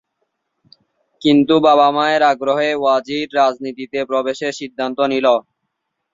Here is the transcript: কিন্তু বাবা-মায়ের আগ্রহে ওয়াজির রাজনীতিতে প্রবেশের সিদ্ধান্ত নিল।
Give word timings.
কিন্তু 1.21 1.53
বাবা-মায়ের 1.65 2.21
আগ্রহে 2.31 2.69
ওয়াজির 2.75 3.27
রাজনীতিতে 3.39 3.99
প্রবেশের 4.09 4.53
সিদ্ধান্ত 4.59 4.99
নিল। 5.11 5.27